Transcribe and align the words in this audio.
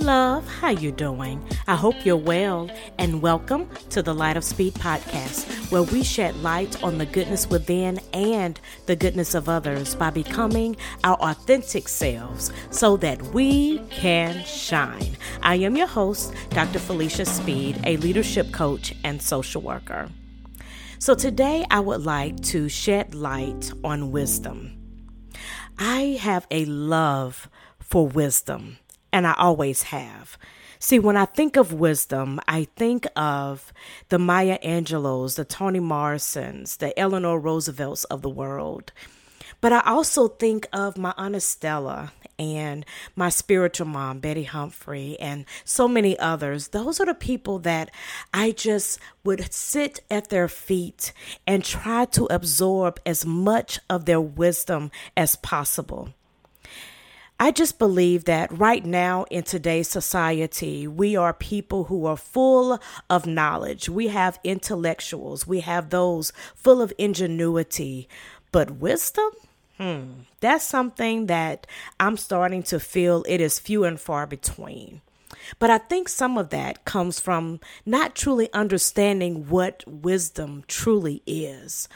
love, 0.00 0.48
how 0.48 0.70
you 0.70 0.90
doing? 0.90 1.44
I 1.68 1.76
hope 1.76 1.94
you're 2.04 2.16
well 2.16 2.70
and 2.98 3.20
welcome 3.20 3.68
to 3.90 4.02
the 4.02 4.14
Light 4.14 4.36
of 4.36 4.44
Speed 4.44 4.74
podcast 4.74 5.70
where 5.70 5.82
we 5.82 6.02
shed 6.02 6.34
light 6.42 6.82
on 6.82 6.98
the 6.98 7.06
goodness 7.06 7.48
within 7.48 8.00
and 8.14 8.58
the 8.86 8.96
goodness 8.96 9.34
of 9.34 9.48
others 9.48 9.94
by 9.94 10.10
becoming 10.10 10.76
our 11.04 11.16
authentic 11.16 11.86
selves 11.86 12.50
so 12.70 12.96
that 12.96 13.22
we 13.34 13.78
can 13.90 14.42
shine. 14.44 15.16
I 15.42 15.56
am 15.56 15.76
your 15.76 15.86
host, 15.86 16.34
Dr. 16.50 16.78
Felicia 16.78 17.26
Speed, 17.26 17.78
a 17.84 17.98
leadership 17.98 18.52
coach 18.52 18.94
and 19.04 19.20
social 19.20 19.60
worker. 19.60 20.08
So 20.98 21.14
today 21.14 21.66
I 21.70 21.80
would 21.80 22.04
like 22.04 22.40
to 22.44 22.68
shed 22.68 23.14
light 23.14 23.70
on 23.84 24.10
wisdom. 24.10 24.76
I 25.78 26.18
have 26.20 26.46
a 26.50 26.64
love 26.64 27.48
for 27.80 28.06
wisdom, 28.06 28.78
and 29.12 29.26
I 29.26 29.34
always 29.38 29.84
have. 29.84 30.38
See, 30.78 30.98
when 30.98 31.16
I 31.16 31.26
think 31.26 31.56
of 31.56 31.74
wisdom, 31.74 32.40
I 32.48 32.64
think 32.76 33.06
of 33.14 33.72
the 34.08 34.18
Maya 34.18 34.58
Angelous, 34.62 35.34
the 35.34 35.44
Toni 35.44 35.80
Morrisons, 35.80 36.78
the 36.78 36.98
Eleanor 36.98 37.38
Roosevelts 37.38 38.04
of 38.04 38.22
the 38.22 38.30
world. 38.30 38.92
But 39.60 39.74
I 39.74 39.82
also 39.84 40.28
think 40.28 40.66
of 40.72 40.96
my 40.96 41.12
Aunt 41.18 41.42
Stella 41.42 42.12
and 42.38 42.86
my 43.14 43.28
spiritual 43.28 43.86
mom, 43.86 44.20
Betty 44.20 44.44
Humphrey, 44.44 45.18
and 45.20 45.44
so 45.66 45.86
many 45.86 46.18
others. 46.18 46.68
Those 46.68 46.98
are 46.98 47.04
the 47.06 47.14
people 47.14 47.58
that 47.60 47.90
I 48.32 48.52
just 48.52 48.98
would 49.22 49.52
sit 49.52 50.00
at 50.10 50.30
their 50.30 50.48
feet 50.48 51.12
and 51.46 51.62
try 51.62 52.06
to 52.06 52.24
absorb 52.30 52.98
as 53.04 53.26
much 53.26 53.78
of 53.90 54.06
their 54.06 54.20
wisdom 54.20 54.90
as 55.14 55.36
possible. 55.36 56.14
I 57.42 57.52
just 57.52 57.78
believe 57.78 58.26
that 58.26 58.52
right 58.52 58.84
now 58.84 59.24
in 59.30 59.44
today's 59.44 59.88
society, 59.88 60.86
we 60.86 61.16
are 61.16 61.32
people 61.32 61.84
who 61.84 62.04
are 62.04 62.18
full 62.18 62.78
of 63.08 63.24
knowledge. 63.24 63.88
We 63.88 64.08
have 64.08 64.38
intellectuals, 64.44 65.46
we 65.46 65.60
have 65.60 65.88
those 65.88 66.34
full 66.54 66.82
of 66.82 66.92
ingenuity, 66.98 68.10
but 68.52 68.72
wisdom? 68.72 69.30
Hmm, 69.78 70.10
that's 70.40 70.66
something 70.66 71.28
that 71.28 71.66
I'm 71.98 72.18
starting 72.18 72.62
to 72.64 72.78
feel 72.78 73.24
it 73.26 73.40
is 73.40 73.58
few 73.58 73.84
and 73.84 73.98
far 73.98 74.26
between. 74.26 75.00
But 75.58 75.70
I 75.70 75.78
think 75.78 76.10
some 76.10 76.36
of 76.36 76.50
that 76.50 76.84
comes 76.84 77.20
from 77.20 77.60
not 77.86 78.14
truly 78.14 78.52
understanding 78.52 79.48
what 79.48 79.82
wisdom 79.86 80.64
truly 80.68 81.22
is. 81.26 81.88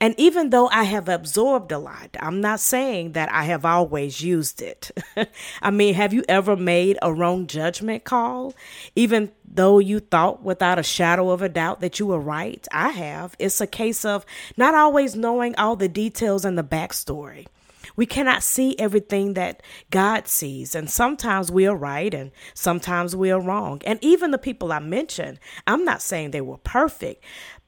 And 0.00 0.14
even 0.16 0.48
though 0.48 0.68
I 0.68 0.84
have 0.84 1.10
absorbed 1.10 1.70
a 1.72 1.78
lot, 1.78 2.16
I'm 2.18 2.40
not 2.40 2.60
saying 2.60 3.12
that 3.12 3.30
I 3.30 3.44
have 3.44 3.66
always 3.66 4.22
used 4.22 4.62
it. 4.62 4.90
I 5.62 5.70
mean, 5.70 5.92
have 5.92 6.14
you 6.14 6.24
ever 6.26 6.56
made 6.56 6.98
a 7.02 7.12
wrong 7.12 7.46
judgment 7.46 8.04
call? 8.04 8.54
Even 8.96 9.30
though 9.44 9.78
you 9.78 10.00
thought 10.00 10.42
without 10.42 10.78
a 10.78 10.82
shadow 10.82 11.30
of 11.30 11.42
a 11.42 11.50
doubt 11.50 11.80
that 11.80 11.98
you 11.98 12.06
were 12.06 12.18
right? 12.18 12.66
I 12.72 12.88
have. 12.88 13.36
It's 13.38 13.60
a 13.60 13.66
case 13.66 14.06
of 14.06 14.24
not 14.56 14.74
always 14.74 15.14
knowing 15.14 15.54
all 15.56 15.76
the 15.76 15.88
details 15.88 16.46
and 16.46 16.56
the 16.56 16.64
backstory. 16.64 17.46
We 17.94 18.06
cannot 18.06 18.42
see 18.42 18.78
everything 18.78 19.34
that 19.34 19.62
God 19.90 20.28
sees. 20.28 20.74
And 20.74 20.88
sometimes 20.88 21.50
we 21.50 21.66
are 21.66 21.76
right 21.76 22.14
and 22.14 22.30
sometimes 22.54 23.14
we 23.14 23.30
are 23.30 23.40
wrong. 23.40 23.82
And 23.84 23.98
even 24.02 24.30
the 24.30 24.38
people 24.38 24.72
I 24.72 24.78
mentioned, 24.78 25.38
I'm 25.66 25.84
not 25.84 26.00
saying 26.00 26.30
they 26.30 26.40
were 26.40 26.56
perfect, 26.56 27.22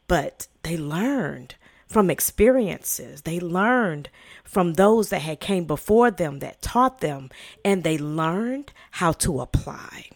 but 0.07 0.49
they 0.63 0.79
learned 0.79 1.57
from 1.93 2.11
experiences. 2.11 3.23
They 3.23 3.39
learned 3.39 4.09
from 4.45 4.75
those 4.75 5.11
that 5.11 5.21
had 5.21 5.41
came 5.41 5.65
before 5.65 6.11
them 6.11 6.41
that 6.41 6.63
taught 6.63 7.01
them 7.01 7.31
and 7.65 7.85
they 7.85 7.99
learned 7.99 8.73
how 8.93 9.13
to 9.13 9.41
apply. 9.41 10.09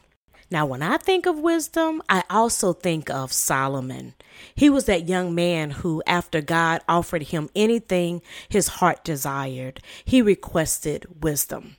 Now, 0.51 0.65
when 0.65 0.81
I 0.81 0.97
think 0.97 1.27
of 1.27 1.39
wisdom, 1.39 2.03
I 2.09 2.23
also 2.31 2.73
think 2.73 3.11
of 3.11 3.33
Solomon. 3.33 4.15
He 4.55 4.71
was 4.71 4.85
that 4.85 5.09
young 5.09 5.35
man 5.35 5.71
who, 5.71 6.03
after 6.07 6.41
God 6.41 6.83
offered 6.89 7.25
him 7.25 7.51
anything 7.57 8.23
his 8.49 8.69
heart 8.69 9.03
desired, 9.03 9.81
he 10.05 10.23
requested 10.23 11.23
wisdom. 11.23 11.77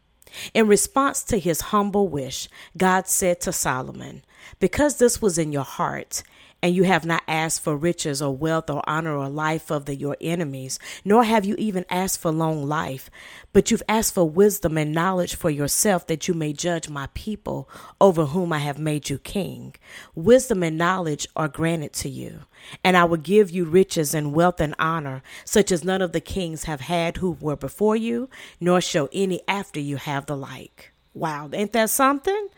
In 0.54 0.68
response 0.68 1.24
to 1.26 1.40
his 1.40 1.62
humble 1.62 2.10
wish, 2.10 2.50
God 2.76 3.08
said 3.08 3.40
to 3.42 3.54
Solomon, 3.54 4.24
Because 4.60 4.98
this 4.98 5.22
was 5.22 5.38
in 5.38 5.52
your 5.52 5.64
heart, 5.64 6.24
and 6.62 6.76
you 6.76 6.84
have 6.84 7.06
not 7.06 7.24
asked 7.28 7.62
for 7.62 7.78
riches 7.78 8.22
or 8.22 8.36
wealth 8.36 8.70
or 8.70 8.82
honor 8.88 9.16
or 9.16 9.30
life 9.30 9.70
of 9.70 9.86
the, 9.86 9.96
your 9.96 10.18
enemies, 10.20 10.80
nor 11.06 11.24
have 11.24 11.46
you 11.46 11.56
even 11.58 11.86
asked 11.90 12.20
for 12.20 12.32
long 12.32 12.68
life, 12.68 13.10
but 13.54 13.70
you've 13.70 13.84
asked 13.88 14.16
for 14.16 14.28
wisdom 14.28 14.78
and 14.78 14.92
knowledge 14.92 15.36
for 15.36 15.50
yourself 15.50 16.08
that 16.08 16.28
you 16.28 16.34
may 16.34 16.54
judge 16.54 16.90
my 16.90 17.08
people 17.14 17.70
over 18.02 18.26
whom 18.26 18.52
I 18.52 18.60
have 18.60 18.80
made 18.80 19.10
you 19.10 19.20
king. 19.20 19.76
Wisdom 20.16 20.64
and 20.64 20.78
knowledge 20.78 21.28
are 21.36 21.48
granted 21.48 21.94
to 21.94 22.10
you, 22.10 22.42
and 22.84 22.98
I 22.98 23.04
will 23.06 23.18
give 23.18 23.52
you 23.52 23.66
riches 23.66 24.14
and 24.16 24.34
wealth 24.34 24.60
and 24.60 24.76
honor, 24.80 25.22
such 25.46 25.72
as 25.72 25.84
none 25.84 26.02
of 26.02 26.12
the 26.12 26.22
kings 26.22 26.64
have 26.64 26.82
had 26.82 27.18
who 27.18 27.38
were 27.40 27.56
before 27.56 27.96
you, 27.96 28.30
nor 28.60 28.82
shall 28.82 29.10
any 29.14 29.42
after 29.48 29.80
you 29.80 29.98
have 29.98 30.26
the 30.26 30.36
like. 30.36 30.92
Wow, 31.14 31.50
ain't 31.52 31.74
that 31.74 31.90
something? 31.90 32.50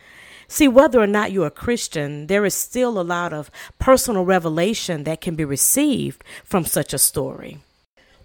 See, 0.51 0.67
whether 0.67 0.99
or 0.99 1.05
not 1.05 1.31
you're 1.31 1.45
a 1.45 1.51
Christian, 1.51 2.25
there 2.25 2.43
is 2.43 2.55
still 2.55 2.99
a 2.99 3.03
lot 3.03 3.33
of 3.33 3.51
personal 3.77 4.25
revelation 4.25 5.03
that 5.03 5.21
can 5.21 5.35
be 5.35 5.45
received 5.45 6.23
from 6.43 6.65
such 6.65 6.91
a 6.91 6.97
story. 6.97 7.59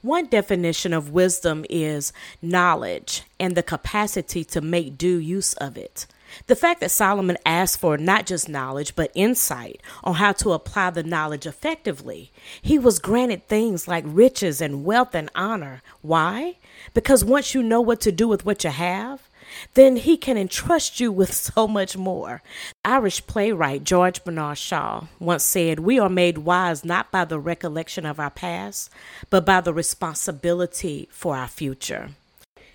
One 0.01 0.27
definition 0.27 0.95
of 0.95 1.11
wisdom 1.11 1.67
is 1.69 2.15
knowledge 2.41 3.25
and 3.39 3.55
the 3.55 3.63
capacity 3.63 4.43
to 4.45 4.63
make 4.63 4.97
due 4.97 5.19
use 5.19 5.53
of 5.55 5.77
it. 5.77 6.07
The 6.47 6.57
fact 6.57 6.81
that 6.81 6.91
Solomon 6.91 7.37
asked 7.45 7.79
for 7.79 7.99
not 7.99 8.25
just 8.25 8.49
knowledge, 8.49 8.97
but 8.97 9.13
insight 9.15 9.83
on 10.03 10.15
how 10.15 10.33
to 10.33 10.53
apply 10.53 10.91
the 10.91 11.03
knowledge 11.03 11.47
effectively. 11.47 12.33
He 12.61 12.79
was 12.79 12.99
granted 12.99 13.49
things 13.49 13.87
like 13.87 14.05
riches 14.07 14.63
and 14.63 14.85
wealth 14.85 15.15
and 15.15 15.31
honor. 15.35 15.83
Why? 16.01 16.57
Because 16.95 17.23
once 17.23 17.55
you 17.55 17.63
know 17.63 17.83
what 17.83 18.01
to 18.01 18.11
do 18.11 18.27
with 18.27 18.47
what 18.47 18.65
you 18.65 18.71
have, 18.71 19.29
then 19.75 19.97
he 19.97 20.17
can 20.17 20.37
entrust 20.37 21.01
you 21.01 21.11
with 21.11 21.33
so 21.33 21.67
much 21.67 21.97
more. 21.97 22.43
Irish 22.85 23.27
playwright 23.27 23.85
George 23.85 24.25
Bernard 24.25 24.59
Shaw 24.59 25.07
once 25.19 25.45
said, 25.45 25.81
We 25.81 25.99
are 25.99 26.09
made 26.09 26.39
wise 26.39 26.85
not 26.85 27.11
by 27.11 27.25
the 27.25 27.41
recollection 27.41 28.07
of 28.07 28.21
our 28.21 28.31
past, 28.31 28.91
but 29.31 29.45
by 29.45 29.61
the 29.61 29.75
responsibility 29.75 31.09
for 31.11 31.37
our 31.37 31.49
future. 31.49 32.11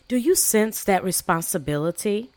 Do 0.07 0.18
you 0.18 0.35
sense 0.35 0.84
that 0.84 1.03
responsibility 1.03 2.29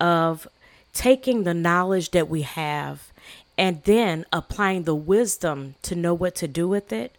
of 0.00 0.48
taking 0.94 1.44
the 1.44 1.54
knowledge 1.54 2.10
that 2.12 2.28
we 2.28 2.42
have 2.42 3.12
and 3.58 3.82
then 3.84 4.24
applying 4.32 4.84
the 4.84 4.94
wisdom 4.94 5.74
to 5.82 5.94
know 5.94 6.14
what 6.14 6.34
to 6.36 6.48
do 6.48 6.66
with 6.66 6.92
it? 6.92 7.14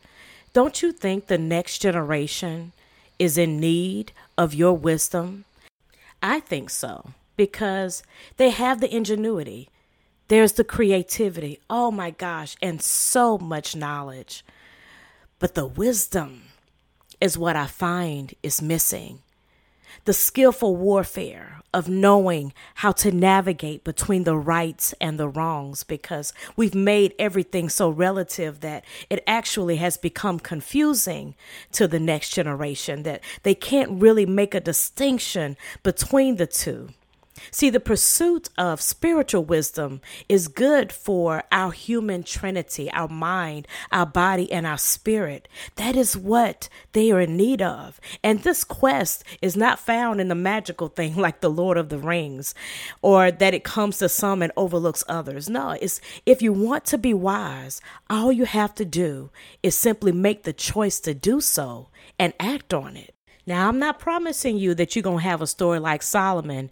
Don't 0.53 0.81
you 0.81 0.91
think 0.91 1.27
the 1.27 1.37
next 1.37 1.79
generation 1.79 2.71
is 3.19 3.37
in 3.37 3.59
need 3.59 4.11
of 4.37 4.53
your 4.53 4.73
wisdom? 4.73 5.45
I 6.21 6.39
think 6.39 6.69
so 6.69 7.11
because 7.37 8.03
they 8.37 8.49
have 8.49 8.81
the 8.81 8.93
ingenuity. 8.93 9.69
There's 10.27 10.53
the 10.53 10.63
creativity. 10.63 11.59
Oh 11.69 11.89
my 11.89 12.11
gosh, 12.11 12.55
and 12.61 12.81
so 12.81 13.37
much 13.37 13.75
knowledge. 13.75 14.43
But 15.39 15.55
the 15.55 15.65
wisdom 15.65 16.43
is 17.21 17.37
what 17.37 17.55
I 17.55 17.65
find 17.65 18.33
is 18.43 18.61
missing 18.61 19.19
the 20.05 20.13
skillful 20.13 20.75
warfare 20.75 21.59
of 21.73 21.87
knowing 21.87 22.53
how 22.75 22.91
to 22.91 23.11
navigate 23.11 23.83
between 23.83 24.23
the 24.23 24.35
rights 24.35 24.93
and 24.99 25.19
the 25.19 25.27
wrongs 25.27 25.83
because 25.83 26.33
we've 26.55 26.73
made 26.73 27.13
everything 27.19 27.69
so 27.69 27.89
relative 27.89 28.61
that 28.61 28.83
it 29.09 29.23
actually 29.27 29.75
has 29.75 29.97
become 29.97 30.39
confusing 30.39 31.35
to 31.71 31.87
the 31.87 31.99
next 31.99 32.31
generation 32.31 33.03
that 33.03 33.23
they 33.43 33.53
can't 33.53 34.01
really 34.01 34.25
make 34.25 34.55
a 34.55 34.59
distinction 34.59 35.55
between 35.83 36.37
the 36.37 36.47
two. 36.47 36.89
See, 37.51 37.69
the 37.69 37.79
pursuit 37.79 38.49
of 38.57 38.81
spiritual 38.81 39.43
wisdom 39.43 40.01
is 40.27 40.47
good 40.47 40.91
for 40.91 41.43
our 41.51 41.71
human 41.71 42.23
trinity, 42.23 42.91
our 42.91 43.07
mind, 43.07 43.67
our 43.91 44.05
body, 44.05 44.51
and 44.51 44.65
our 44.65 44.77
spirit. 44.77 45.47
That 45.75 45.95
is 45.95 46.17
what 46.17 46.69
they 46.93 47.11
are 47.11 47.21
in 47.21 47.37
need 47.37 47.61
of. 47.61 47.99
And 48.23 48.39
this 48.39 48.63
quest 48.63 49.23
is 49.41 49.57
not 49.57 49.79
found 49.79 50.21
in 50.21 50.27
the 50.27 50.35
magical 50.35 50.87
thing 50.87 51.15
like 51.17 51.41
the 51.41 51.49
Lord 51.49 51.77
of 51.77 51.89
the 51.89 51.99
Rings 51.99 52.53
or 53.01 53.31
that 53.31 53.53
it 53.53 53.63
comes 53.63 53.97
to 53.99 54.09
some 54.09 54.41
and 54.41 54.51
overlooks 54.55 55.03
others. 55.07 55.49
No, 55.49 55.71
it's 55.81 56.01
if 56.25 56.41
you 56.41 56.53
want 56.53 56.85
to 56.85 56.97
be 56.97 57.13
wise, 57.13 57.81
all 58.09 58.31
you 58.31 58.45
have 58.45 58.75
to 58.75 58.85
do 58.85 59.29
is 59.63 59.75
simply 59.75 60.11
make 60.11 60.43
the 60.43 60.53
choice 60.53 60.99
to 61.01 61.13
do 61.13 61.41
so 61.41 61.89
and 62.17 62.33
act 62.39 62.73
on 62.73 62.95
it. 62.95 63.15
Now, 63.45 63.67
I'm 63.67 63.79
not 63.79 63.97
promising 63.97 64.57
you 64.57 64.75
that 64.75 64.95
you're 64.95 65.01
going 65.01 65.17
to 65.17 65.23
have 65.23 65.41
a 65.41 65.47
story 65.47 65.79
like 65.79 66.03
Solomon 66.03 66.69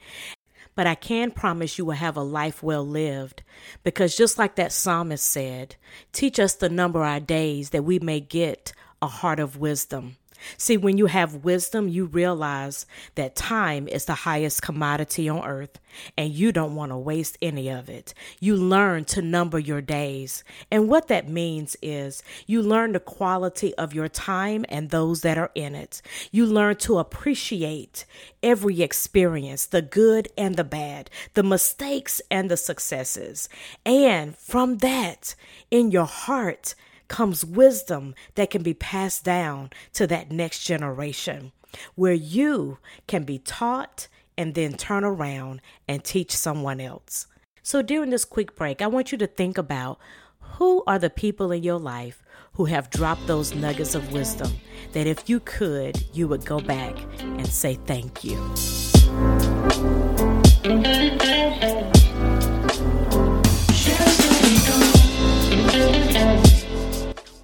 but 0.77 0.85
I 0.85 0.93
can 0.93 1.31
promise 1.31 1.79
you 1.79 1.85
will 1.85 1.93
have 1.93 2.15
a 2.15 2.21
life 2.21 2.61
well 2.61 2.85
lived. 2.85 3.41
Because 3.83 4.15
just 4.15 4.37
like 4.37 4.55
that 4.55 4.71
psalmist 4.71 5.27
said, 5.27 5.75
teach 6.13 6.39
us 6.39 6.53
the 6.53 6.69
number 6.69 7.03
our 7.03 7.19
days 7.19 7.71
that 7.71 7.83
we 7.83 7.97
may 7.97 8.19
get 8.19 8.73
a 9.01 9.07
heart 9.07 9.39
of 9.39 9.57
wisdom. 9.57 10.17
See, 10.57 10.77
when 10.77 10.97
you 10.97 11.07
have 11.07 11.43
wisdom, 11.43 11.87
you 11.87 12.05
realize 12.05 12.85
that 13.15 13.35
time 13.35 13.87
is 13.87 14.05
the 14.05 14.13
highest 14.13 14.61
commodity 14.61 15.27
on 15.29 15.43
earth, 15.45 15.79
and 16.17 16.31
you 16.31 16.51
don't 16.51 16.75
want 16.75 16.91
to 16.91 16.97
waste 16.97 17.37
any 17.41 17.69
of 17.69 17.89
it. 17.89 18.13
You 18.39 18.55
learn 18.55 19.05
to 19.05 19.21
number 19.21 19.59
your 19.59 19.81
days. 19.81 20.43
And 20.71 20.87
what 20.87 21.07
that 21.07 21.29
means 21.29 21.75
is 21.81 22.23
you 22.45 22.61
learn 22.61 22.91
the 22.91 22.99
quality 22.99 23.73
of 23.75 23.93
your 23.93 24.07
time 24.07 24.65
and 24.69 24.89
those 24.89 25.21
that 25.21 25.37
are 25.37 25.51
in 25.55 25.75
it. 25.75 26.01
You 26.31 26.45
learn 26.45 26.75
to 26.77 26.99
appreciate 26.99 28.05
every 28.43 28.81
experience, 28.81 29.65
the 29.65 29.81
good 29.81 30.27
and 30.37 30.55
the 30.55 30.63
bad, 30.63 31.09
the 31.33 31.43
mistakes 31.43 32.21
and 32.29 32.49
the 32.51 32.57
successes. 32.57 33.49
And 33.85 34.37
from 34.37 34.77
that, 34.77 35.35
in 35.71 35.91
your 35.91 36.05
heart, 36.05 36.75
comes 37.07 37.45
wisdom 37.45 38.15
that 38.35 38.49
can 38.49 38.63
be 38.63 38.73
passed 38.73 39.23
down 39.23 39.69
to 39.93 40.07
that 40.07 40.31
next 40.31 40.63
generation, 40.63 41.51
where 41.95 42.13
you 42.13 42.79
can 43.07 43.23
be 43.23 43.39
taught 43.39 44.07
and 44.37 44.53
then 44.55 44.73
turn 44.73 45.03
around 45.03 45.61
and 45.87 46.03
teach 46.03 46.31
someone 46.31 46.79
else. 46.79 47.27
So, 47.63 47.81
during 47.81 48.11
this 48.11 48.25
quick 48.25 48.55
break, 48.55 48.81
I 48.81 48.87
want 48.87 49.11
you 49.11 49.17
to 49.17 49.27
think 49.27 49.57
about 49.57 49.99
who 50.39 50.83
are 50.87 50.99
the 50.99 51.09
people 51.09 51.51
in 51.51 51.63
your 51.63 51.79
life 51.79 52.23
who 52.53 52.65
have 52.65 52.89
dropped 52.89 53.27
those 53.27 53.53
nuggets 53.53 53.93
of 53.93 54.11
wisdom 54.11 54.51
that 54.93 55.05
if 55.05 55.29
you 55.29 55.39
could, 55.41 56.03
you 56.13 56.27
would 56.27 56.45
go 56.45 56.59
back 56.59 56.97
and 57.19 57.47
say 57.47 57.75
thank 57.85 58.23
you. 58.23 58.37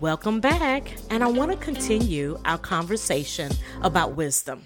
Welcome 0.03 0.41
back, 0.41 0.97
and 1.09 1.23
I 1.23 1.27
want 1.27 1.51
to 1.51 1.57
continue 1.57 2.37
our 2.43 2.57
conversation 2.57 3.53
about 3.81 4.17
wisdom. 4.17 4.63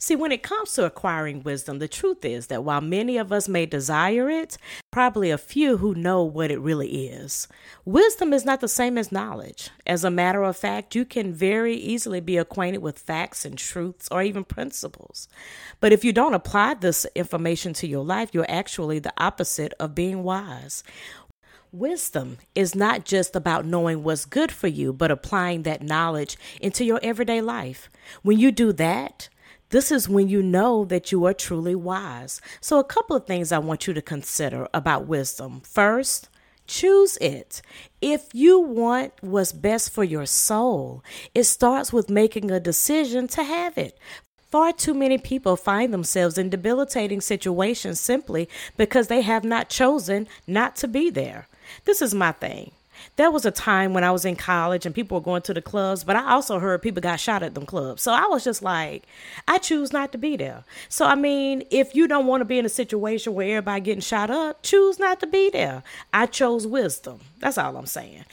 See, 0.00 0.16
when 0.16 0.32
it 0.32 0.42
comes 0.42 0.72
to 0.72 0.84
acquiring 0.84 1.44
wisdom, 1.44 1.78
the 1.78 1.86
truth 1.86 2.24
is 2.24 2.48
that 2.48 2.64
while 2.64 2.80
many 2.80 3.16
of 3.16 3.30
us 3.30 3.48
may 3.48 3.66
desire 3.66 4.28
it, 4.28 4.58
probably 4.90 5.30
a 5.30 5.38
few 5.38 5.76
who 5.76 5.94
know 5.94 6.24
what 6.24 6.50
it 6.50 6.58
really 6.58 7.06
is. 7.06 7.46
Wisdom 7.84 8.32
is 8.32 8.44
not 8.44 8.60
the 8.60 8.66
same 8.66 8.98
as 8.98 9.12
knowledge. 9.12 9.70
As 9.86 10.02
a 10.02 10.10
matter 10.10 10.42
of 10.42 10.56
fact, 10.56 10.96
you 10.96 11.04
can 11.04 11.32
very 11.32 11.76
easily 11.76 12.18
be 12.18 12.36
acquainted 12.36 12.78
with 12.78 12.98
facts 12.98 13.44
and 13.44 13.56
truths 13.56 14.08
or 14.10 14.20
even 14.20 14.42
principles. 14.42 15.28
But 15.78 15.92
if 15.92 16.04
you 16.04 16.12
don't 16.12 16.34
apply 16.34 16.74
this 16.74 17.06
information 17.14 17.72
to 17.74 17.86
your 17.86 18.04
life, 18.04 18.30
you're 18.32 18.50
actually 18.50 18.98
the 18.98 19.14
opposite 19.16 19.74
of 19.78 19.94
being 19.94 20.24
wise. 20.24 20.82
Wisdom 21.76 22.38
is 22.54 22.74
not 22.74 23.04
just 23.04 23.36
about 23.36 23.66
knowing 23.66 24.02
what's 24.02 24.24
good 24.24 24.50
for 24.50 24.66
you, 24.66 24.94
but 24.94 25.10
applying 25.10 25.64
that 25.64 25.82
knowledge 25.82 26.38
into 26.58 26.86
your 26.86 26.98
everyday 27.02 27.42
life. 27.42 27.90
When 28.22 28.38
you 28.38 28.50
do 28.50 28.72
that, 28.72 29.28
this 29.68 29.92
is 29.92 30.08
when 30.08 30.26
you 30.26 30.42
know 30.42 30.86
that 30.86 31.12
you 31.12 31.26
are 31.26 31.34
truly 31.34 31.74
wise. 31.74 32.40
So, 32.62 32.78
a 32.78 32.84
couple 32.84 33.14
of 33.14 33.26
things 33.26 33.52
I 33.52 33.58
want 33.58 33.86
you 33.86 33.92
to 33.92 34.00
consider 34.00 34.66
about 34.72 35.06
wisdom. 35.06 35.60
First, 35.60 36.30
choose 36.66 37.18
it. 37.18 37.60
If 38.00 38.28
you 38.32 38.58
want 38.58 39.12
what's 39.20 39.52
best 39.52 39.90
for 39.90 40.02
your 40.02 40.24
soul, 40.24 41.04
it 41.34 41.44
starts 41.44 41.92
with 41.92 42.08
making 42.08 42.50
a 42.50 42.58
decision 42.58 43.28
to 43.28 43.44
have 43.44 43.76
it. 43.76 43.98
Far 44.50 44.72
too 44.72 44.94
many 44.94 45.18
people 45.18 45.56
find 45.56 45.92
themselves 45.92 46.38
in 46.38 46.48
debilitating 46.48 47.20
situations 47.20 48.00
simply 48.00 48.48
because 48.78 49.08
they 49.08 49.20
have 49.20 49.44
not 49.44 49.68
chosen 49.68 50.26
not 50.46 50.74
to 50.76 50.88
be 50.88 51.10
there. 51.10 51.48
This 51.84 52.02
is 52.02 52.14
my 52.14 52.32
thing. 52.32 52.72
There 53.16 53.30
was 53.30 53.46
a 53.46 53.50
time 53.50 53.94
when 53.94 54.04
I 54.04 54.10
was 54.10 54.24
in 54.24 54.36
college 54.36 54.86
and 54.86 54.94
people 54.94 55.16
were 55.18 55.24
going 55.24 55.42
to 55.42 55.54
the 55.54 55.62
clubs, 55.62 56.04
but 56.04 56.16
I 56.16 56.32
also 56.32 56.58
heard 56.58 56.82
people 56.82 57.00
got 57.00 57.20
shot 57.20 57.42
at 57.42 57.54
them 57.54 57.66
clubs. 57.66 58.02
So 58.02 58.12
I 58.12 58.26
was 58.26 58.44
just 58.44 58.62
like, 58.62 59.04
I 59.48 59.58
choose 59.58 59.92
not 59.92 60.12
to 60.12 60.18
be 60.18 60.36
there. 60.36 60.64
So 60.88 61.06
I 61.06 61.14
mean, 61.14 61.62
if 61.70 61.94
you 61.94 62.08
don't 62.08 62.26
want 62.26 62.40
to 62.40 62.44
be 62.44 62.58
in 62.58 62.66
a 62.66 62.70
situation 62.70 63.34
where 63.34 63.58
everybody 63.58 63.80
getting 63.80 64.00
shot 64.00 64.30
up, 64.30 64.62
choose 64.62 64.98
not 64.98 65.20
to 65.20 65.26
be 65.26 65.50
there. 65.50 65.82
I 66.12 66.26
chose 66.26 66.66
wisdom. 66.66 67.20
That's 67.38 67.58
all 67.58 67.76
I'm 67.76 67.86
saying. 67.86 68.24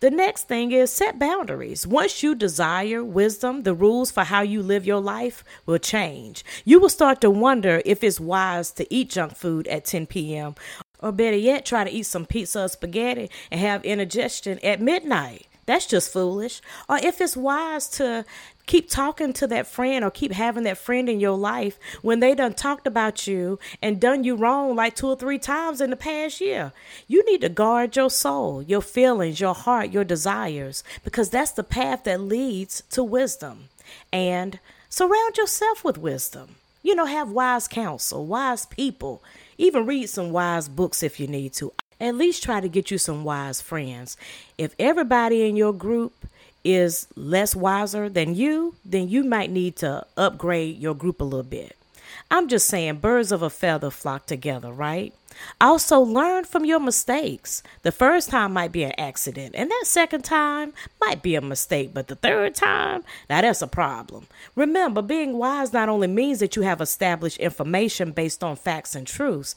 The 0.00 0.10
next 0.10 0.48
thing 0.48 0.72
is 0.72 0.90
set 0.90 1.18
boundaries. 1.18 1.86
Once 1.86 2.22
you 2.22 2.34
desire 2.34 3.04
wisdom, 3.04 3.62
the 3.62 3.74
rules 3.74 4.10
for 4.10 4.24
how 4.24 4.42
you 4.42 4.62
live 4.62 4.86
your 4.86 5.00
life 5.00 5.44
will 5.66 5.78
change. 5.78 6.44
You 6.64 6.80
will 6.80 6.88
start 6.88 7.20
to 7.20 7.30
wonder 7.30 7.82
if 7.84 8.02
it's 8.02 8.20
wise 8.20 8.70
to 8.72 8.92
eat 8.92 9.10
junk 9.10 9.36
food 9.36 9.68
at 9.68 9.84
10 9.84 10.06
p.m. 10.06 10.54
Or 11.02 11.12
better 11.12 11.36
yet, 11.36 11.64
try 11.64 11.84
to 11.84 11.90
eat 11.90 12.06
some 12.06 12.26
pizza 12.26 12.64
or 12.64 12.68
spaghetti 12.68 13.30
and 13.50 13.60
have 13.60 13.84
indigestion 13.84 14.58
at 14.62 14.80
midnight. 14.80 15.46
That's 15.66 15.86
just 15.86 16.12
foolish. 16.12 16.60
Or 16.88 16.98
if 16.98 17.20
it's 17.20 17.36
wise 17.36 17.88
to 17.90 18.24
keep 18.66 18.90
talking 18.90 19.32
to 19.32 19.46
that 19.46 19.66
friend 19.66 20.04
or 20.04 20.10
keep 20.10 20.32
having 20.32 20.64
that 20.64 20.78
friend 20.78 21.08
in 21.08 21.20
your 21.20 21.36
life 21.36 21.78
when 22.02 22.20
they 22.20 22.34
done 22.34 22.54
talked 22.54 22.86
about 22.86 23.26
you 23.26 23.58
and 23.80 24.00
done 24.00 24.24
you 24.24 24.34
wrong 24.34 24.74
like 24.74 24.96
two 24.96 25.06
or 25.06 25.16
three 25.16 25.38
times 25.38 25.80
in 25.80 25.90
the 25.90 25.96
past 25.96 26.40
year. 26.40 26.72
You 27.06 27.24
need 27.24 27.40
to 27.42 27.48
guard 27.48 27.94
your 27.94 28.10
soul, 28.10 28.62
your 28.62 28.82
feelings, 28.82 29.40
your 29.40 29.54
heart, 29.54 29.90
your 29.90 30.04
desires, 30.04 30.82
because 31.04 31.30
that's 31.30 31.52
the 31.52 31.62
path 31.62 32.04
that 32.04 32.20
leads 32.20 32.82
to 32.90 33.04
wisdom. 33.04 33.68
And 34.12 34.58
surround 34.88 35.36
yourself 35.36 35.84
with 35.84 35.98
wisdom. 35.98 36.56
You 36.82 36.94
know, 36.94 37.06
have 37.06 37.30
wise 37.30 37.68
counsel, 37.68 38.26
wise 38.26 38.66
people 38.66 39.22
even 39.60 39.84
read 39.84 40.08
some 40.08 40.30
wise 40.30 40.68
books 40.68 41.02
if 41.02 41.20
you 41.20 41.26
need 41.26 41.52
to. 41.52 41.72
At 42.00 42.14
least 42.14 42.42
try 42.42 42.60
to 42.60 42.68
get 42.68 42.90
you 42.90 42.96
some 42.96 43.24
wise 43.24 43.60
friends. 43.60 44.16
If 44.56 44.74
everybody 44.78 45.46
in 45.46 45.54
your 45.54 45.74
group 45.74 46.26
is 46.64 47.06
less 47.14 47.54
wiser 47.54 48.08
than 48.08 48.34
you, 48.34 48.74
then 48.86 49.10
you 49.10 49.22
might 49.22 49.50
need 49.50 49.76
to 49.76 50.06
upgrade 50.16 50.78
your 50.78 50.94
group 50.94 51.20
a 51.20 51.24
little 51.24 51.42
bit. 51.42 51.76
I'm 52.32 52.46
just 52.46 52.68
saying, 52.68 52.98
birds 52.98 53.32
of 53.32 53.42
a 53.42 53.50
feather 53.50 53.90
flock 53.90 54.26
together, 54.26 54.72
right? 54.72 55.12
Also, 55.60 55.98
learn 55.98 56.44
from 56.44 56.64
your 56.64 56.78
mistakes. 56.78 57.62
The 57.82 57.90
first 57.90 58.30
time 58.30 58.52
might 58.52 58.70
be 58.70 58.84
an 58.84 58.92
accident, 58.98 59.56
and 59.56 59.68
that 59.68 59.82
second 59.84 60.22
time 60.22 60.72
might 61.00 61.22
be 61.22 61.34
a 61.34 61.40
mistake, 61.40 61.92
but 61.92 62.06
the 62.06 62.14
third 62.14 62.54
time, 62.54 63.02
now 63.28 63.40
that's 63.40 63.62
a 63.62 63.66
problem. 63.66 64.28
Remember, 64.54 65.02
being 65.02 65.38
wise 65.38 65.72
not 65.72 65.88
only 65.88 66.06
means 66.06 66.38
that 66.38 66.54
you 66.54 66.62
have 66.62 66.80
established 66.80 67.38
information 67.38 68.12
based 68.12 68.44
on 68.44 68.54
facts 68.54 68.94
and 68.94 69.08
truths, 69.08 69.56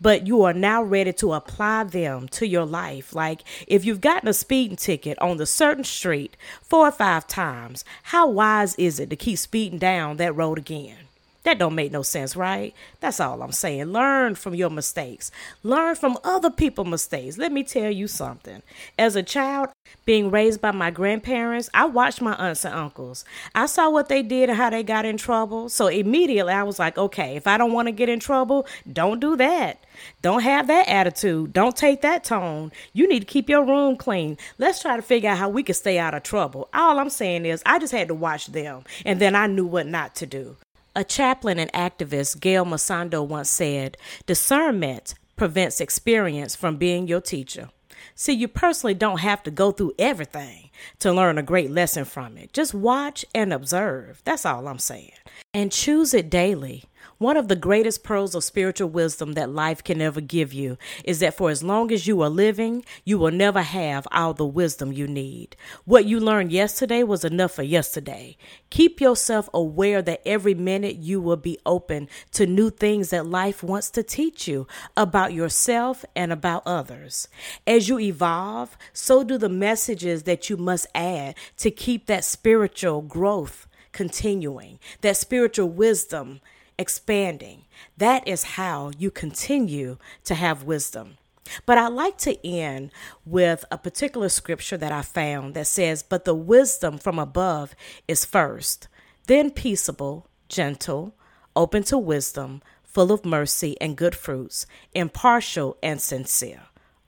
but 0.00 0.26
you 0.26 0.42
are 0.42 0.54
now 0.54 0.82
ready 0.82 1.12
to 1.12 1.34
apply 1.34 1.84
them 1.84 2.28
to 2.28 2.46
your 2.46 2.64
life. 2.64 3.14
Like 3.14 3.42
if 3.66 3.84
you've 3.84 4.00
gotten 4.00 4.28
a 4.28 4.34
speeding 4.34 4.76
ticket 4.76 5.18
on 5.18 5.36
the 5.36 5.46
certain 5.46 5.84
street 5.84 6.36
four 6.62 6.88
or 6.88 6.92
five 6.92 7.26
times, 7.26 7.84
how 8.04 8.28
wise 8.28 8.74
is 8.76 8.98
it 8.98 9.10
to 9.10 9.16
keep 9.16 9.38
speeding 9.38 9.78
down 9.78 10.16
that 10.16 10.34
road 10.34 10.58
again? 10.58 11.03
That 11.44 11.58
don't 11.58 11.74
make 11.74 11.92
no 11.92 12.02
sense, 12.02 12.36
right? 12.36 12.74
That's 13.00 13.20
all 13.20 13.42
I'm 13.42 13.52
saying. 13.52 13.92
Learn 13.92 14.34
from 14.34 14.54
your 14.54 14.70
mistakes. 14.70 15.30
Learn 15.62 15.94
from 15.94 16.18
other 16.24 16.50
people's 16.50 16.88
mistakes. 16.88 17.36
Let 17.36 17.52
me 17.52 17.62
tell 17.62 17.90
you 17.90 18.08
something. 18.08 18.62
As 18.98 19.14
a 19.14 19.22
child, 19.22 19.68
being 20.06 20.30
raised 20.30 20.62
by 20.62 20.70
my 20.70 20.90
grandparents, 20.90 21.68
I 21.74 21.84
watched 21.84 22.22
my 22.22 22.34
aunts 22.34 22.64
and 22.64 22.74
uncles. 22.74 23.26
I 23.54 23.66
saw 23.66 23.90
what 23.90 24.08
they 24.08 24.22
did 24.22 24.48
and 24.48 24.56
how 24.56 24.70
they 24.70 24.82
got 24.82 25.04
in 25.04 25.18
trouble. 25.18 25.68
So 25.68 25.86
immediately 25.86 26.52
I 26.52 26.62
was 26.62 26.78
like, 26.78 26.96
okay, 26.96 27.36
if 27.36 27.46
I 27.46 27.58
don't 27.58 27.74
want 27.74 27.88
to 27.88 27.92
get 27.92 28.08
in 28.08 28.20
trouble, 28.20 28.66
don't 28.90 29.20
do 29.20 29.36
that. 29.36 29.84
Don't 30.22 30.42
have 30.42 30.66
that 30.68 30.88
attitude. 30.88 31.52
Don't 31.52 31.76
take 31.76 32.00
that 32.00 32.24
tone. 32.24 32.72
You 32.94 33.06
need 33.06 33.20
to 33.20 33.26
keep 33.26 33.50
your 33.50 33.64
room 33.64 33.96
clean. 33.96 34.38
Let's 34.56 34.80
try 34.80 34.96
to 34.96 35.02
figure 35.02 35.28
out 35.28 35.38
how 35.38 35.50
we 35.50 35.62
can 35.62 35.74
stay 35.74 35.98
out 35.98 36.14
of 36.14 36.22
trouble. 36.22 36.68
All 36.72 36.98
I'm 36.98 37.10
saying 37.10 37.44
is, 37.44 37.62
I 37.66 37.78
just 37.78 37.92
had 37.92 38.08
to 38.08 38.14
watch 38.14 38.46
them, 38.46 38.84
and 39.04 39.20
then 39.20 39.34
I 39.34 39.46
knew 39.46 39.66
what 39.66 39.86
not 39.86 40.14
to 40.16 40.26
do. 40.26 40.56
A 40.96 41.02
chaplain 41.02 41.58
and 41.58 41.72
activist, 41.72 42.38
Gail 42.40 42.64
Masando, 42.64 43.26
once 43.26 43.50
said, 43.50 43.96
Discernment 44.26 45.14
prevents 45.34 45.80
experience 45.80 46.54
from 46.54 46.76
being 46.76 47.08
your 47.08 47.20
teacher. 47.20 47.70
See, 48.14 48.32
you 48.32 48.46
personally 48.46 48.94
don't 48.94 49.18
have 49.18 49.42
to 49.42 49.50
go 49.50 49.72
through 49.72 49.94
everything 49.98 50.70
to 51.00 51.12
learn 51.12 51.36
a 51.36 51.42
great 51.42 51.70
lesson 51.70 52.04
from 52.04 52.36
it. 52.36 52.52
Just 52.52 52.74
watch 52.74 53.24
and 53.34 53.52
observe. 53.52 54.22
That's 54.24 54.46
all 54.46 54.68
I'm 54.68 54.78
saying. 54.78 55.10
And 55.52 55.72
choose 55.72 56.14
it 56.14 56.30
daily. 56.30 56.84
One 57.24 57.38
of 57.38 57.48
the 57.48 57.56
greatest 57.56 58.04
pearls 58.04 58.34
of 58.34 58.44
spiritual 58.44 58.90
wisdom 58.90 59.32
that 59.32 59.48
life 59.48 59.82
can 59.82 60.02
ever 60.02 60.20
give 60.20 60.52
you 60.52 60.76
is 61.04 61.20
that 61.20 61.32
for 61.32 61.48
as 61.48 61.62
long 61.62 61.90
as 61.90 62.06
you 62.06 62.20
are 62.20 62.28
living, 62.28 62.84
you 63.02 63.16
will 63.16 63.30
never 63.30 63.62
have 63.62 64.06
all 64.12 64.34
the 64.34 64.44
wisdom 64.44 64.92
you 64.92 65.06
need. 65.06 65.56
What 65.86 66.04
you 66.04 66.20
learned 66.20 66.52
yesterday 66.52 67.02
was 67.02 67.24
enough 67.24 67.52
for 67.52 67.62
yesterday. 67.62 68.36
Keep 68.68 69.00
yourself 69.00 69.48
aware 69.54 70.02
that 70.02 70.20
every 70.26 70.52
minute 70.52 70.96
you 70.96 71.18
will 71.18 71.38
be 71.38 71.58
open 71.64 72.10
to 72.32 72.44
new 72.44 72.68
things 72.68 73.08
that 73.08 73.24
life 73.24 73.62
wants 73.62 73.88
to 73.92 74.02
teach 74.02 74.46
you 74.46 74.66
about 74.94 75.32
yourself 75.32 76.04
and 76.14 76.30
about 76.30 76.62
others. 76.66 77.28
As 77.66 77.88
you 77.88 77.98
evolve, 77.98 78.76
so 78.92 79.24
do 79.24 79.38
the 79.38 79.48
messages 79.48 80.24
that 80.24 80.50
you 80.50 80.58
must 80.58 80.86
add 80.94 81.36
to 81.56 81.70
keep 81.70 82.04
that 82.04 82.26
spiritual 82.26 83.00
growth 83.00 83.66
continuing, 83.92 84.78
that 85.00 85.16
spiritual 85.16 85.70
wisdom 85.70 86.42
expanding. 86.78 87.64
That 87.96 88.26
is 88.26 88.42
how 88.42 88.92
you 88.98 89.10
continue 89.10 89.98
to 90.24 90.34
have 90.34 90.64
wisdom. 90.64 91.18
But 91.66 91.78
I 91.78 91.88
like 91.88 92.18
to 92.18 92.46
end 92.46 92.90
with 93.24 93.64
a 93.70 93.78
particular 93.78 94.28
scripture 94.28 94.76
that 94.78 94.92
I 94.92 95.02
found 95.02 95.54
that 95.54 95.66
says, 95.66 96.02
But 96.02 96.24
the 96.24 96.34
wisdom 96.34 96.98
from 96.98 97.18
above 97.18 97.74
is 98.08 98.24
first, 98.24 98.88
then 99.26 99.50
peaceable, 99.50 100.26
gentle, 100.48 101.14
open 101.54 101.82
to 101.84 101.98
wisdom, 101.98 102.62
full 102.82 103.12
of 103.12 103.24
mercy 103.24 103.76
and 103.80 103.96
good 103.96 104.14
fruits, 104.14 104.66
impartial 104.94 105.76
and 105.82 106.00
sincere. 106.00 106.62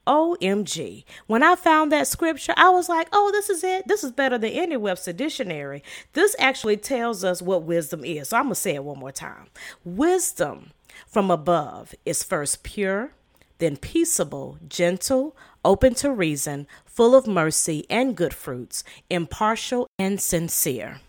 OMG. 0.07 1.05
When 1.27 1.43
I 1.43 1.57
found 1.57 1.93
that 1.93 2.07
scripture, 2.07 2.55
I 2.57 2.71
was 2.71 2.89
like, 2.89 3.09
oh, 3.13 3.31
this 3.33 3.51
is 3.51 3.65
it. 3.65 3.89
This 3.89 4.05
is 4.05 4.13
better 4.13 4.39
than 4.39 4.51
any 4.51 4.77
Webster 4.77 5.13
dictionary. 5.13 5.83
This 6.13 6.37
actually 6.39 6.77
tells 6.77 7.25
us 7.25 7.43
what 7.43 7.65
wisdom 7.65 8.05
is. 8.05 8.31
So 8.31 8.37
I'm 8.37 8.45
going 8.45 8.55
to 8.55 8.61
say 8.61 8.75
it 8.75 8.85
one 8.85 8.99
more 8.99 9.13
time. 9.13 9.47
Wisdom 9.85 10.71
from 11.07 11.31
above 11.31 11.95
is 12.05 12.23
first 12.23 12.63
pure, 12.63 13.13
then 13.59 13.77
peaceable, 13.77 14.59
gentle, 14.69 15.37
open 15.65 15.95
to 15.95 16.11
reason, 16.11 16.67
full 16.85 17.15
of 17.15 17.27
mercy 17.27 17.85
and 17.91 18.17
good 18.17 18.35
fruits, 18.35 18.85
impartial 19.11 19.87
and 19.99 20.21
sincere. 20.21 21.01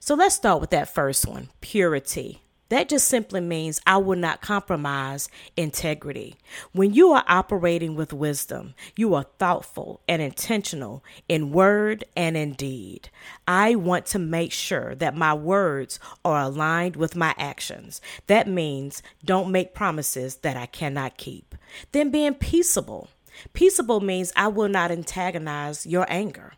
So 0.00 0.14
let's 0.14 0.34
start 0.34 0.60
with 0.60 0.70
that 0.70 0.92
first 0.92 1.26
one 1.26 1.50
purity. 1.60 2.42
That 2.68 2.88
just 2.88 3.06
simply 3.06 3.40
means 3.40 3.80
I 3.86 3.98
will 3.98 4.18
not 4.18 4.40
compromise 4.40 5.28
integrity. 5.56 6.36
When 6.72 6.92
you 6.92 7.12
are 7.12 7.24
operating 7.28 7.94
with 7.94 8.12
wisdom, 8.12 8.74
you 8.96 9.14
are 9.14 9.26
thoughtful 9.38 10.00
and 10.08 10.20
intentional 10.20 11.04
in 11.28 11.52
word 11.52 12.04
and 12.16 12.36
in 12.36 12.54
deed. 12.54 13.08
I 13.46 13.76
want 13.76 14.06
to 14.06 14.18
make 14.18 14.50
sure 14.50 14.96
that 14.96 15.16
my 15.16 15.32
words 15.32 16.00
are 16.24 16.40
aligned 16.40 16.96
with 16.96 17.14
my 17.14 17.34
actions. 17.38 18.00
That 18.26 18.48
means 18.48 19.00
don't 19.24 19.52
make 19.52 19.74
promises 19.74 20.36
that 20.36 20.56
I 20.56 20.66
cannot 20.66 21.16
keep. 21.16 21.54
Then 21.92 22.10
being 22.10 22.34
peaceable. 22.34 23.10
Peaceable 23.52 24.00
means 24.00 24.32
I 24.34 24.48
will 24.48 24.68
not 24.68 24.90
antagonize 24.90 25.86
your 25.86 26.06
anger. 26.08 26.54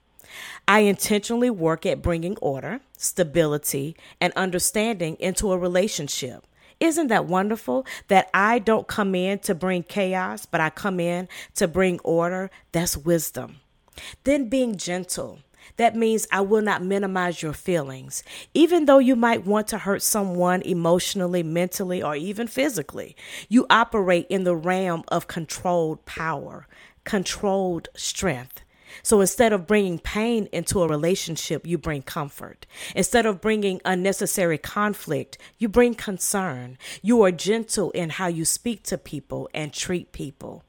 I 0.69 0.81
intentionally 0.81 1.49
work 1.49 1.87
at 1.87 2.03
bringing 2.03 2.37
order, 2.43 2.81
stability, 2.99 3.97
and 4.21 4.35
understanding 4.35 5.17
into 5.19 5.51
a 5.51 5.57
relationship. 5.59 6.47
Isn't 6.79 7.07
that 7.07 7.25
wonderful 7.25 7.87
that 8.09 8.29
I 8.35 8.59
don't 8.59 8.87
come 8.87 9.15
in 9.15 9.39
to 9.41 9.55
bring 9.55 9.83
chaos, 9.83 10.45
but 10.45 10.61
I 10.61 10.69
come 10.69 11.01
in 11.01 11.27
to 11.55 11.67
bring 11.67 11.99
order? 12.01 12.51
That's 12.73 12.99
wisdom. 12.99 13.57
Then 14.25 14.51
being 14.51 14.77
gentle. 14.77 15.39
That 15.79 15.97
means 15.97 16.27
I 16.31 16.43
will 16.43 16.63
not 16.63 16.85
minimize 16.85 17.43
your 17.43 17.55
feelings, 17.55 18.23
even 18.53 18.85
though 18.85 18.99
you 18.99 19.17
might 19.17 19.47
want 19.47 19.69
to 19.69 19.79
hurt 19.79 20.03
someone 20.03 20.61
emotionally, 20.63 21.43
mentally, 21.43 22.03
or 22.03 22.15
even 22.15 22.47
physically. 22.47 23.17
You 23.49 23.67
operate 23.71 24.27
in 24.29 24.45
the 24.45 24.57
realm 24.57 25.05
of 25.09 25.29
controlled 25.29 26.05
power, 26.05 26.67
controlled 27.05 27.89
strength. 27.97 28.63
So 29.03 29.21
instead 29.21 29.53
of 29.53 29.67
bringing 29.67 29.99
pain 29.99 30.49
into 30.53 30.83
a 30.83 30.89
relationship, 30.89 31.67
you 31.67 31.79
bring 31.79 32.03
comfort. 32.03 32.67
Instead 32.95 33.27
of 33.27 33.41
bringing 33.41 33.81
unnecessary 33.85 34.59
conflict, 34.59 35.39
you 35.59 35.69
bring 35.69 35.95
concern. 35.95 36.79
You 37.03 37.23
are 37.23 37.33
gentle 37.33 37.91
in 37.93 38.11
how 38.11 38.27
you 38.29 38.45
speak 38.45 38.83
to 38.85 38.99
people 38.99 39.49
and 39.55 39.73
treat 39.73 40.13
people. 40.13 40.65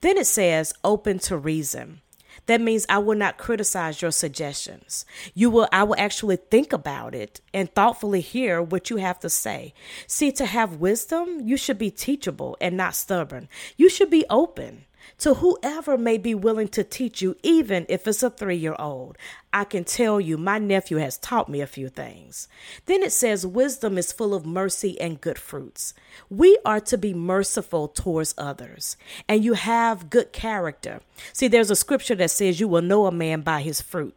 Then 0.00 0.16
it 0.16 0.26
says, 0.26 0.72
open 0.82 1.18
to 1.20 1.36
reason. 1.36 2.00
That 2.46 2.60
means 2.60 2.86
I 2.88 2.98
will 2.98 3.16
not 3.16 3.36
criticize 3.36 4.00
your 4.00 4.10
suggestions. 4.10 5.04
You 5.34 5.50
will 5.50 5.68
I 5.70 5.84
will 5.84 5.96
actually 5.98 6.36
think 6.36 6.72
about 6.72 7.14
it 7.14 7.40
and 7.52 7.72
thoughtfully 7.74 8.22
hear 8.22 8.62
what 8.62 8.90
you 8.90 8.96
have 8.96 9.20
to 9.20 9.28
say. 9.28 9.74
See, 10.06 10.32
to 10.32 10.46
have 10.46 10.76
wisdom, 10.76 11.40
you 11.46 11.56
should 11.56 11.78
be 11.78 11.90
teachable 11.90 12.56
and 12.60 12.76
not 12.76 12.94
stubborn. 12.94 13.48
You 13.76 13.90
should 13.90 14.08
be 14.08 14.24
open 14.30 14.86
to 15.18 15.34
whoever 15.34 15.98
may 15.98 16.18
be 16.18 16.34
willing 16.34 16.68
to 16.68 16.84
teach 16.84 17.20
you, 17.22 17.36
even 17.42 17.86
if 17.88 18.06
it's 18.06 18.22
a 18.22 18.30
three 18.30 18.56
year 18.56 18.76
old. 18.78 19.16
I 19.52 19.64
can 19.64 19.84
tell 19.84 20.20
you, 20.20 20.36
my 20.36 20.58
nephew 20.58 20.98
has 20.98 21.16
taught 21.18 21.48
me 21.48 21.60
a 21.60 21.66
few 21.66 21.88
things. 21.88 22.48
Then 22.86 23.02
it 23.02 23.12
says, 23.12 23.46
Wisdom 23.46 23.96
is 23.98 24.12
full 24.12 24.34
of 24.34 24.44
mercy 24.44 25.00
and 25.00 25.20
good 25.20 25.38
fruits. 25.38 25.94
We 26.28 26.58
are 26.64 26.80
to 26.80 26.98
be 26.98 27.14
merciful 27.14 27.88
towards 27.88 28.34
others, 28.36 28.96
and 29.28 29.42
you 29.42 29.54
have 29.54 30.10
good 30.10 30.32
character. 30.32 31.00
See, 31.32 31.48
there's 31.48 31.70
a 31.70 31.76
scripture 31.76 32.14
that 32.16 32.30
says, 32.30 32.60
You 32.60 32.68
will 32.68 32.82
know 32.82 33.06
a 33.06 33.12
man 33.12 33.40
by 33.40 33.62
his 33.62 33.80
fruit 33.80 34.14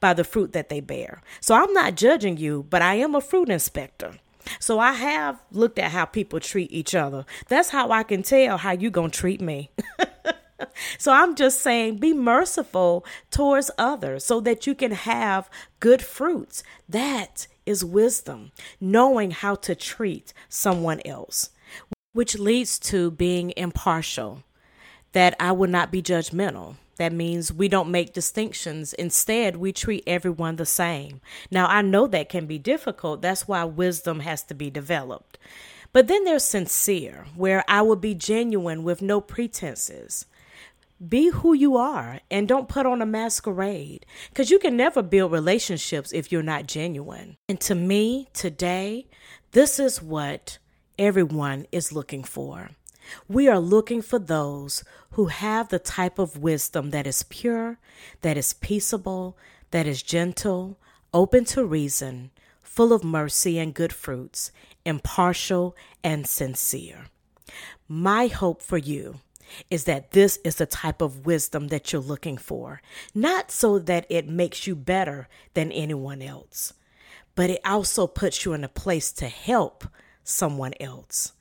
by 0.00 0.14
the 0.14 0.24
fruit 0.24 0.52
that 0.52 0.68
they 0.68 0.80
bear. 0.80 1.20
So 1.40 1.54
I'm 1.54 1.72
not 1.72 1.94
judging 1.94 2.36
you, 2.36 2.66
but 2.70 2.80
I 2.80 2.94
am 2.94 3.14
a 3.14 3.20
fruit 3.20 3.48
inspector. 3.48 4.14
So 4.58 4.78
I 4.78 4.92
have 4.92 5.42
looked 5.50 5.78
at 5.78 5.90
how 5.90 6.04
people 6.04 6.40
treat 6.40 6.70
each 6.72 6.94
other. 6.94 7.24
That's 7.48 7.70
how 7.70 7.90
I 7.90 8.02
can 8.02 8.22
tell 8.22 8.58
how 8.58 8.72
you're 8.72 8.90
going 8.90 9.10
to 9.10 9.18
treat 9.18 9.40
me. 9.40 9.70
so 10.98 11.12
I'm 11.12 11.34
just 11.34 11.60
saying 11.60 11.96
be 11.96 12.12
merciful 12.12 13.04
towards 13.30 13.70
others 13.78 14.24
so 14.24 14.40
that 14.40 14.66
you 14.66 14.74
can 14.74 14.92
have 14.92 15.48
good 15.80 16.02
fruits. 16.02 16.62
That 16.88 17.46
is 17.66 17.84
wisdom, 17.84 18.52
knowing 18.80 19.30
how 19.30 19.54
to 19.56 19.74
treat 19.74 20.32
someone 20.48 21.00
else, 21.04 21.50
which 22.12 22.38
leads 22.38 22.78
to 22.78 23.10
being 23.10 23.52
impartial, 23.56 24.42
that 25.12 25.34
I 25.40 25.52
will 25.52 25.70
not 25.70 25.90
be 25.90 26.02
judgmental. 26.02 26.76
That 26.96 27.12
means 27.12 27.52
we 27.52 27.68
don't 27.68 27.90
make 27.90 28.12
distinctions. 28.12 28.92
Instead, 28.92 29.56
we 29.56 29.72
treat 29.72 30.04
everyone 30.06 30.56
the 30.56 30.66
same. 30.66 31.20
Now, 31.50 31.66
I 31.66 31.82
know 31.82 32.06
that 32.06 32.28
can 32.28 32.46
be 32.46 32.58
difficult. 32.58 33.20
That's 33.20 33.48
why 33.48 33.64
wisdom 33.64 34.20
has 34.20 34.42
to 34.44 34.54
be 34.54 34.70
developed. 34.70 35.38
But 35.92 36.08
then 36.08 36.24
there's 36.24 36.44
sincere, 36.44 37.26
where 37.36 37.64
I 37.68 37.82
will 37.82 37.96
be 37.96 38.14
genuine 38.14 38.84
with 38.84 39.02
no 39.02 39.20
pretenses. 39.20 40.26
Be 41.06 41.30
who 41.30 41.54
you 41.54 41.76
are 41.76 42.20
and 42.30 42.46
don't 42.46 42.68
put 42.68 42.86
on 42.86 43.02
a 43.02 43.06
masquerade 43.06 44.06
because 44.28 44.50
you 44.50 44.58
can 44.58 44.76
never 44.76 45.02
build 45.02 45.32
relationships 45.32 46.12
if 46.12 46.30
you're 46.30 46.42
not 46.42 46.66
genuine. 46.66 47.36
And 47.48 47.60
to 47.62 47.74
me, 47.74 48.28
today, 48.32 49.06
this 49.52 49.80
is 49.80 50.00
what 50.00 50.58
everyone 50.98 51.66
is 51.72 51.92
looking 51.92 52.22
for. 52.22 52.70
We 53.28 53.48
are 53.48 53.58
looking 53.58 54.02
for 54.02 54.18
those 54.18 54.84
who 55.12 55.26
have 55.26 55.68
the 55.68 55.78
type 55.78 56.18
of 56.18 56.38
wisdom 56.38 56.90
that 56.90 57.06
is 57.06 57.24
pure, 57.24 57.78
that 58.22 58.36
is 58.36 58.52
peaceable, 58.54 59.36
that 59.72 59.86
is 59.86 60.02
gentle, 60.02 60.78
open 61.12 61.44
to 61.46 61.64
reason, 61.64 62.30
full 62.62 62.92
of 62.92 63.04
mercy 63.04 63.58
and 63.58 63.74
good 63.74 63.92
fruits, 63.92 64.52
impartial 64.84 65.76
and 66.02 66.26
sincere. 66.26 67.06
My 67.88 68.28
hope 68.28 68.62
for 68.62 68.78
you 68.78 69.20
is 69.70 69.84
that 69.84 70.12
this 70.12 70.38
is 70.44 70.56
the 70.56 70.66
type 70.66 71.00
of 71.00 71.26
wisdom 71.26 71.68
that 71.68 71.92
you're 71.92 72.02
looking 72.02 72.36
for, 72.36 72.80
not 73.14 73.50
so 73.50 73.78
that 73.78 74.06
it 74.08 74.28
makes 74.28 74.66
you 74.66 74.74
better 74.74 75.28
than 75.54 75.72
anyone 75.72 76.22
else, 76.22 76.72
but 77.34 77.50
it 77.50 77.60
also 77.64 78.06
puts 78.06 78.44
you 78.44 78.52
in 78.52 78.64
a 78.64 78.68
place 78.68 79.12
to 79.12 79.28
help 79.28 79.84
someone 80.22 80.72
else. 80.80 81.32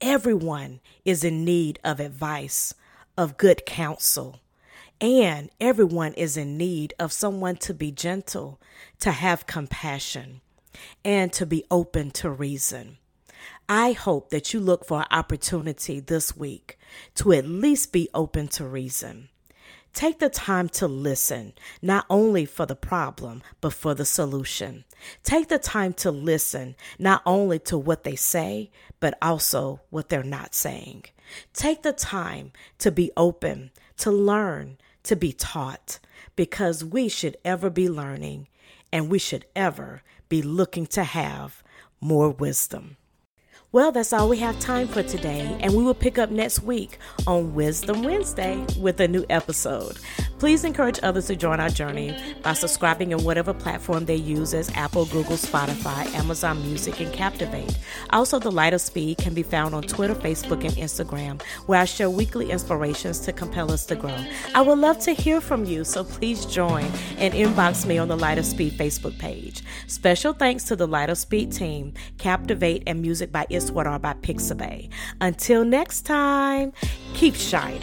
Everyone 0.00 0.80
is 1.04 1.22
in 1.24 1.44
need 1.44 1.78
of 1.84 2.00
advice, 2.00 2.74
of 3.16 3.36
good 3.36 3.64
counsel, 3.64 4.40
and 5.00 5.50
everyone 5.60 6.14
is 6.14 6.36
in 6.36 6.56
need 6.56 6.94
of 6.98 7.12
someone 7.12 7.56
to 7.56 7.74
be 7.74 7.90
gentle, 7.90 8.60
to 9.00 9.10
have 9.10 9.46
compassion, 9.46 10.40
and 11.04 11.32
to 11.32 11.44
be 11.44 11.64
open 11.70 12.10
to 12.12 12.30
reason. 12.30 12.98
I 13.68 13.92
hope 13.92 14.30
that 14.30 14.52
you 14.52 14.60
look 14.60 14.84
for 14.84 15.00
an 15.00 15.06
opportunity 15.10 16.00
this 16.00 16.36
week 16.36 16.78
to 17.16 17.32
at 17.32 17.46
least 17.46 17.92
be 17.92 18.08
open 18.14 18.48
to 18.48 18.64
reason. 18.64 19.28
Take 19.92 20.20
the 20.20 20.30
time 20.30 20.70
to 20.70 20.88
listen, 20.88 21.52
not 21.82 22.06
only 22.08 22.46
for 22.46 22.64
the 22.64 22.74
problem, 22.76 23.42
but 23.60 23.74
for 23.74 23.94
the 23.94 24.06
solution. 24.06 24.84
Take 25.22 25.48
the 25.48 25.58
time 25.58 25.92
to 25.94 26.10
listen, 26.10 26.76
not 26.98 27.20
only 27.26 27.58
to 27.60 27.76
what 27.76 28.02
they 28.02 28.16
say, 28.16 28.70
but 29.00 29.18
also 29.20 29.80
what 29.90 30.08
they're 30.08 30.22
not 30.22 30.54
saying. 30.54 31.04
Take 31.52 31.82
the 31.82 31.92
time 31.92 32.52
to 32.78 32.90
be 32.90 33.10
open, 33.18 33.70
to 33.98 34.10
learn, 34.10 34.78
to 35.02 35.14
be 35.14 35.32
taught, 35.32 35.98
because 36.36 36.84
we 36.84 37.08
should 37.08 37.36
ever 37.44 37.68
be 37.68 37.88
learning 37.88 38.48
and 38.92 39.10
we 39.10 39.18
should 39.18 39.44
ever 39.54 40.02
be 40.28 40.40
looking 40.40 40.86
to 40.86 41.04
have 41.04 41.62
more 42.00 42.30
wisdom. 42.30 42.96
Well, 43.72 43.90
that's 43.90 44.12
all 44.12 44.28
we 44.28 44.36
have 44.36 44.60
time 44.60 44.86
for 44.86 45.02
today, 45.02 45.56
and 45.60 45.74
we 45.74 45.82
will 45.82 45.94
pick 45.94 46.18
up 46.18 46.28
next 46.28 46.62
week 46.62 46.98
on 47.26 47.54
Wisdom 47.54 48.02
Wednesday 48.02 48.62
with 48.78 49.00
a 49.00 49.08
new 49.08 49.24
episode. 49.30 49.98
Please 50.38 50.64
encourage 50.64 50.98
others 51.02 51.28
to 51.28 51.36
join 51.36 51.58
our 51.58 51.70
journey 51.70 52.14
by 52.42 52.52
subscribing 52.52 53.12
in 53.12 53.22
whatever 53.24 53.54
platform 53.54 54.04
they 54.04 54.16
use 54.16 54.52
as 54.52 54.68
Apple, 54.74 55.06
Google, 55.06 55.36
Spotify, 55.36 56.04
Amazon 56.14 56.60
Music, 56.60 57.00
and 57.00 57.10
Captivate. 57.14 57.78
Also, 58.10 58.38
The 58.38 58.50
Light 58.50 58.74
of 58.74 58.82
Speed 58.82 59.16
can 59.18 59.32
be 59.32 59.42
found 59.42 59.74
on 59.74 59.84
Twitter, 59.84 60.16
Facebook, 60.16 60.64
and 60.64 60.74
Instagram, 60.74 61.40
where 61.66 61.80
I 61.80 61.86
share 61.86 62.10
weekly 62.10 62.50
inspirations 62.50 63.20
to 63.20 63.32
compel 63.32 63.72
us 63.72 63.86
to 63.86 63.96
grow. 63.96 64.18
I 64.54 64.60
would 64.60 64.80
love 64.80 64.98
to 65.00 65.12
hear 65.12 65.40
from 65.40 65.64
you, 65.64 65.82
so 65.84 66.04
please 66.04 66.44
join 66.44 66.84
and 67.16 67.32
inbox 67.32 67.86
me 67.86 67.96
on 67.96 68.08
the 68.08 68.18
Light 68.18 68.36
of 68.36 68.44
Speed 68.44 68.74
Facebook 68.74 69.18
page. 69.18 69.62
Special 69.86 70.34
thanks 70.34 70.64
to 70.64 70.76
the 70.76 70.88
Light 70.88 71.08
of 71.08 71.16
Speed 71.16 71.52
team, 71.52 71.94
Captivate, 72.18 72.82
and 72.86 73.00
Music 73.00 73.32
by 73.32 73.46
Israel 73.48 73.61
Finest 73.62 73.74
Water 73.74 73.98
by 74.00 74.14
Pixabay. 74.14 74.88
Until 75.20 75.64
next 75.64 76.02
time, 76.02 76.72
keep 77.14 77.36
shining. 77.36 77.80